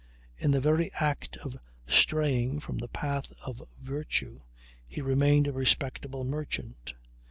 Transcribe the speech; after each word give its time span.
In 0.35 0.49
the 0.49 0.59
very 0.59 0.91
act 0.93 1.37
of 1.43 1.59
straying 1.85 2.59
from 2.59 2.79
the 2.79 2.87
path 2.87 3.31
of 3.45 3.61
virtue 3.79 4.39
he 4.87 4.99
remained 4.99 5.45
a 5.45 5.53
respectable 5.53 6.23
merchant. 6.23 6.95